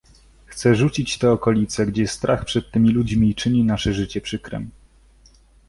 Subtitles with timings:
[0.47, 4.69] "Chce rzucić te okolicę, gdzie strach przed tymi ludźmi czyni nasze życie przykrem."